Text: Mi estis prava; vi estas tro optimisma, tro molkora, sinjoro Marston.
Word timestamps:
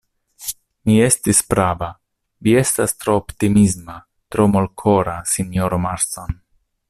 Mi 0.89 0.95
estis 1.07 1.41
prava; 1.53 1.89
vi 2.47 2.55
estas 2.63 2.97
tro 3.03 3.17
optimisma, 3.21 3.99
tro 4.35 4.49
molkora, 4.57 5.17
sinjoro 5.35 5.83
Marston. 5.89 6.39